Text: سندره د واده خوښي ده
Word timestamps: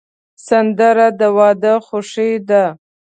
سندره 0.47 1.07
د 1.19 1.21
واده 1.37 1.73
خوښي 1.85 2.31
ده 2.49 2.63